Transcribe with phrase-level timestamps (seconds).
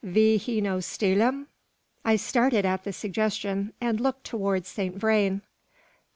[0.03, 1.45] vy he no steal 'im?"
[2.03, 5.43] I started at the suggestion, and looked towards Saint Vrain.